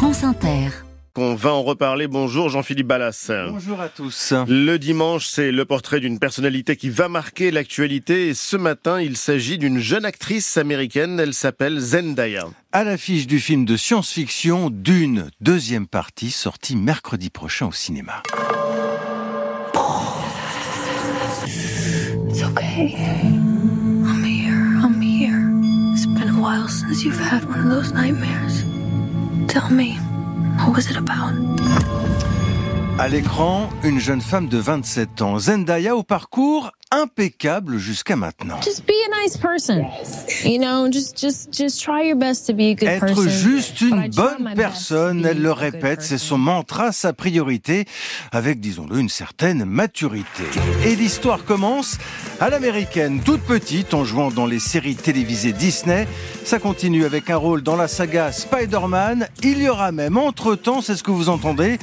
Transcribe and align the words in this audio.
France 0.00 0.24
Inter. 0.24 0.70
On 1.14 1.34
va 1.34 1.52
en 1.52 1.62
reparler. 1.62 2.06
Bonjour 2.06 2.48
Jean-Philippe 2.48 2.86
Ballas. 2.86 3.30
Bonjour 3.50 3.82
à 3.82 3.90
tous. 3.90 4.32
Le 4.48 4.78
dimanche, 4.78 5.26
c'est 5.26 5.52
le 5.52 5.66
portrait 5.66 6.00
d'une 6.00 6.18
personnalité 6.18 6.74
qui 6.76 6.88
va 6.88 7.10
marquer 7.10 7.50
l'actualité. 7.50 8.28
Et 8.28 8.34
ce 8.34 8.56
matin, 8.56 9.02
il 9.02 9.18
s'agit 9.18 9.58
d'une 9.58 9.78
jeune 9.78 10.06
actrice 10.06 10.56
américaine. 10.56 11.20
Elle 11.20 11.34
s'appelle 11.34 11.78
Zendaya. 11.78 12.46
À 12.72 12.82
l'affiche 12.82 13.26
du 13.26 13.38
film 13.40 13.66
de 13.66 13.76
science-fiction 13.76 14.70
Dune, 14.70 15.28
deuxième 15.42 15.86
partie, 15.86 16.30
sortie 16.30 16.76
mercredi 16.76 17.28
prochain 17.28 17.66
au 17.66 17.72
cinéma. 17.72 18.22
It's 22.26 22.42
okay. 22.42 22.94
I'm 22.96 24.24
here. 24.24 24.80
I'm 24.82 24.98
here. 24.98 25.92
It's 25.92 26.06
been 26.06 26.30
a 26.30 26.40
while 26.40 26.70
since 26.70 27.04
you've 27.04 27.20
had 27.20 27.44
one 27.44 27.60
of 27.60 27.68
those 27.68 27.92
nightmares. 27.92 28.64
Tell 29.50 29.68
me, 29.68 29.98
what 30.58 30.76
was 30.76 30.88
it 30.88 30.96
about? 30.96 31.34
À 33.00 33.08
l'écran, 33.08 33.68
une 33.82 33.98
jeune 33.98 34.20
femme 34.20 34.46
de 34.46 34.58
27 34.58 35.22
ans, 35.22 35.40
Zendaya 35.40 35.96
au 35.96 36.04
parcours 36.04 36.70
impeccable 36.92 37.78
jusqu'à 37.78 38.16
maintenant. 38.16 38.60
Just 38.62 38.84
be 38.86 38.90
a 38.90 39.22
nice 39.22 39.36
person. 39.36 39.84
You 40.44 40.58
know, 40.58 40.90
just 40.90 41.16
just 41.16 41.52
just 41.52 41.80
try 41.80 42.02
your 42.02 42.16
best 42.16 42.46
to 42.46 42.52
be 42.52 42.70
a 42.70 42.74
good 42.74 42.88
Être 42.88 43.28
juste 43.28 43.80
une 43.80 44.08
bonne 44.08 44.54
personne, 44.56 45.24
elle 45.24 45.40
le 45.40 45.52
répète, 45.52 46.02
c'est 46.02 46.18
son 46.18 46.38
mantra, 46.38 46.92
sa 46.92 47.12
priorité, 47.12 47.84
avec, 48.32 48.60
disons-le, 48.60 48.98
une 48.98 49.08
certaine 49.08 49.64
maturité. 49.64 50.44
Et 50.84 50.96
l'histoire 50.96 51.44
commence 51.44 51.98
à 52.40 52.50
l'américaine, 52.50 53.20
toute 53.24 53.42
petite, 53.42 53.94
en 53.94 54.04
jouant 54.04 54.30
dans 54.30 54.46
les 54.46 54.58
séries 54.58 54.96
télévisées 54.96 55.52
Disney. 55.52 56.08
Ça 56.44 56.58
continue 56.58 57.04
avec 57.04 57.30
un 57.30 57.36
rôle 57.36 57.62
dans 57.62 57.76
la 57.76 57.86
saga 57.86 58.32
Spider-Man. 58.32 59.28
Il 59.42 59.62
y 59.62 59.68
aura 59.68 59.92
même, 59.92 60.16
entre-temps, 60.16 60.80
c'est 60.80 60.96
ce 60.96 61.02
que 61.02 61.10
vous 61.10 61.28
entendez, 61.28 61.78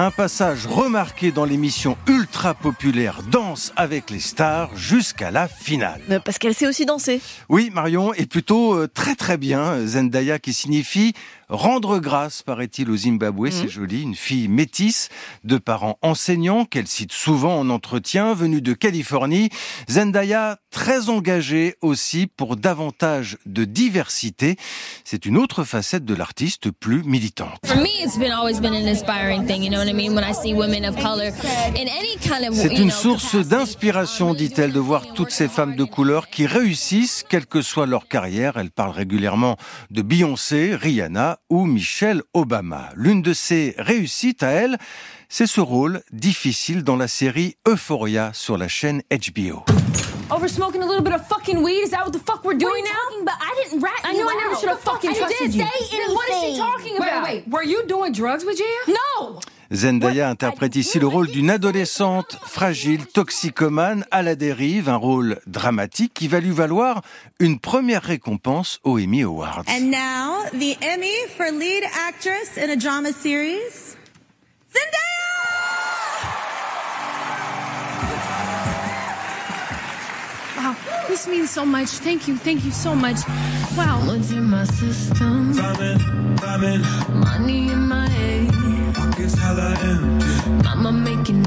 un 0.00 0.10
passage 0.10 0.66
remarqué 0.66 1.30
dans 1.30 1.44
l'émission 1.44 1.98
ultra 2.06 2.54
populaire 2.54 3.20
Danse 3.30 3.70
avec 3.76 4.08
les 4.08 4.18
stars 4.18 4.74
jusqu'à 4.74 5.30
la 5.30 5.46
finale. 5.46 6.22
Parce 6.24 6.38
qu'elle 6.38 6.54
sait 6.54 6.66
aussi 6.66 6.86
danser. 6.86 7.20
Oui, 7.50 7.70
Marion, 7.70 8.14
et 8.14 8.24
plutôt 8.24 8.74
euh, 8.74 8.88
très 8.88 9.14
très 9.14 9.36
bien. 9.36 9.86
Zendaya 9.86 10.38
qui 10.38 10.54
signifie 10.54 11.12
rendre 11.50 11.98
grâce, 11.98 12.42
paraît-il, 12.42 12.90
au 12.90 12.96
Zimbabwe. 12.96 13.50
C'est 13.50 13.68
joli. 13.68 14.02
Une 14.02 14.14
fille 14.14 14.48
métisse 14.48 15.10
de 15.44 15.58
parents 15.58 15.98
enseignants 16.00 16.64
qu'elle 16.64 16.86
cite 16.86 17.12
souvent 17.12 17.58
en 17.58 17.68
entretien, 17.68 18.32
venue 18.32 18.62
de 18.62 18.72
Californie. 18.72 19.50
Zendaya 19.90 20.58
très 20.70 21.08
engagée 21.08 21.76
aussi 21.80 22.26
pour 22.26 22.56
davantage 22.56 23.38
de 23.46 23.64
diversité. 23.64 24.56
C'est 25.04 25.26
une 25.26 25.36
autre 25.36 25.64
facette 25.64 26.04
de 26.04 26.14
l'artiste 26.14 26.70
plus 26.70 27.02
militante. 27.02 27.58
For 27.66 27.76
me, 27.76 27.88
it's 28.02 28.18
been 28.18 28.32
always 28.32 28.60
been 28.60 28.74
an 28.74 28.86
inspiring 28.88 29.46
thing. 29.46 29.62
You 29.62 29.70
know 29.70 29.78
what 29.78 29.88
I 29.88 29.92
mean? 29.92 30.14
When 30.14 30.24
I 30.24 30.32
see 30.32 30.54
women 30.54 30.84
of 30.84 30.96
color 30.96 31.32
in 31.74 31.88
any 31.88 32.16
kind 32.22 32.48
of 32.48 32.54
C'est 32.54 32.78
une 32.78 32.90
source 32.90 33.36
d'inspiration, 33.36 34.34
dit-elle, 34.34 34.72
de 34.72 34.80
voir 34.80 35.12
toutes 35.14 35.30
ces 35.30 35.48
femmes 35.48 35.76
de 35.76 35.84
couleur 35.84 36.28
qui 36.28 36.46
réussissent, 36.46 37.24
quelle 37.28 37.46
que 37.46 37.62
soit 37.62 37.86
leur 37.86 38.08
carrière. 38.08 38.56
Elle 38.56 38.70
parle 38.70 38.92
régulièrement 38.92 39.56
de 39.90 40.02
Beyoncé, 40.02 40.74
Rihanna 40.74 41.38
ou 41.50 41.66
Michelle 41.66 42.22
Obama. 42.34 42.90
L'une 42.94 43.22
de 43.22 43.32
ses 43.32 43.74
réussites 43.78 44.42
à 44.42 44.50
elle, 44.50 44.78
c'est 45.28 45.46
ce 45.46 45.60
rôle 45.60 46.02
difficile 46.12 46.82
dans 46.82 46.96
la 46.96 47.08
série 47.08 47.56
Euphoria 47.66 48.32
sur 48.34 48.58
la 48.58 48.68
chaîne 48.68 49.02
HBO. 49.10 49.64
Over 50.30 50.48
smoking 50.48 50.82
a 50.82 50.86
little 50.86 51.02
bit 51.02 51.12
of 51.12 51.26
fucking 51.26 51.62
weed? 51.62 51.80
Is 51.82 51.90
that 51.90 52.04
what 52.04 52.12
the 52.12 52.20
fuck 52.20 52.44
we're 52.44 52.54
doing 52.54 52.84
now? 52.84 53.24
But 53.24 53.34
I 53.40 53.62
didn't 53.64 53.80
rat 53.82 54.00
I 54.04 54.12
knew 54.12 54.28
I 54.28 54.34
never 54.34 54.54
should 54.56 54.68
have 54.68 54.80
fucking 54.80 55.10
I 55.10 55.14
trusted 55.14 55.52
didn't 55.52 55.54
you. 55.92 56.14
what 56.14 56.28
is 56.30 56.40
she 56.40 56.56
talking 56.56 56.96
about? 56.96 57.24
Wait, 57.24 57.48
were 57.48 57.64
you 57.64 57.84
doing 57.86 58.12
drugs 58.12 58.44
with 58.44 58.56
Gia? 58.58 58.92
No! 58.92 59.40
Zendaya 59.72 60.28
interprète 60.28 60.74
ici 60.74 60.98
le 60.98 61.06
rôle 61.06 61.28
d'une 61.28 61.48
adolescente 61.48 62.36
fragile, 62.44 63.06
toxicomane, 63.06 64.04
à 64.10 64.22
la 64.22 64.34
dérive, 64.34 64.88
un 64.88 64.96
rôle 64.96 65.38
dramatique 65.46 66.12
qui 66.12 66.26
va 66.26 66.40
lui 66.40 66.50
valoir 66.50 67.02
une 67.38 67.60
première 67.60 68.02
récompense 68.02 68.80
aux 68.82 68.98
Emmy 68.98 69.22
Awards. 69.22 69.62
And 69.68 69.90
now, 69.92 70.44
the 70.52 70.76
Emmy 70.82 71.14
for 71.36 71.50
lead 71.52 71.84
actress 72.08 72.56
in 72.56 72.70
a 72.70 72.76
drama 72.76 73.12
series, 73.12 73.96
Wow, 74.72 74.80
this 81.10 81.26
means 81.26 81.50
so 81.50 81.66
much. 81.66 81.88
Thank 81.88 82.28
you, 82.28 82.36
thank 82.36 82.64
you 82.64 82.70
so 82.70 82.94
much. 82.94 83.16
Wow. 83.76 84.00
What's 84.06 84.30
in 84.30 84.44
my 84.44 84.64
system? 84.64 85.56
Money 87.26 87.72
in 87.72 87.88
my 87.88 88.08
head. 88.08 88.54
Mama 90.64 90.92
making 90.92 91.39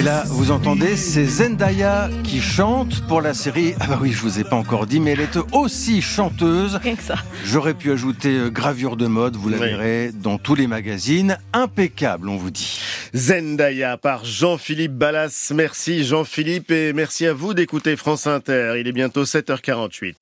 Et 0.00 0.02
là, 0.02 0.24
vous 0.28 0.50
entendez, 0.50 0.96
c'est 0.96 1.26
Zendaya 1.26 2.08
qui 2.24 2.40
chante 2.40 3.06
pour 3.06 3.20
la 3.20 3.34
série. 3.34 3.74
Ah 3.80 3.86
bah 3.86 3.98
oui, 4.00 4.12
je 4.12 4.22
vous 4.22 4.40
ai 4.40 4.44
pas 4.44 4.56
encore 4.56 4.86
dit, 4.86 4.98
mais 4.98 5.10
elle 5.10 5.20
est 5.20 5.36
aussi 5.52 6.00
chanteuse. 6.00 6.76
Rien 6.82 6.94
que 6.96 7.02
ça. 7.02 7.16
J'aurais 7.44 7.74
pu 7.74 7.92
ajouter 7.92 8.30
euh, 8.30 8.48
gravure 8.48 8.96
de 8.96 9.06
mode, 9.06 9.36
vous 9.36 9.50
la 9.50 9.58
Oui. 9.58 9.64
verrez 9.68 10.10
dans 10.14 10.38
tous 10.38 10.54
les 10.54 10.66
magazines. 10.66 11.36
Impeccable, 11.52 12.30
on 12.30 12.38
vous 12.38 12.50
dit. 12.50 12.80
Zendaya 13.14 13.98
par 13.98 14.24
Jean-Philippe 14.24 14.94
Ballas. 14.94 15.52
Merci 15.54 16.02
Jean-Philippe 16.02 16.70
et 16.70 16.94
merci 16.94 17.26
à 17.26 17.34
vous 17.34 17.52
d'écouter 17.52 17.94
France 17.94 18.26
Inter. 18.26 18.76
Il 18.80 18.88
est 18.88 18.92
bientôt 18.92 19.24
7h48. 19.24 20.14